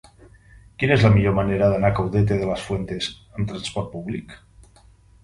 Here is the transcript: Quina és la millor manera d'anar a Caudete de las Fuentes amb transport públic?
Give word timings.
Quina 0.83 0.93
és 0.99 1.03
la 1.07 1.11
millor 1.17 1.35
manera 1.39 1.67
d'anar 1.73 1.91
a 1.93 1.95
Caudete 1.99 2.37
de 2.39 2.47
las 2.53 2.63
Fuentes 2.71 3.11
amb 3.37 3.53
transport 3.53 3.93
públic? 3.93 4.35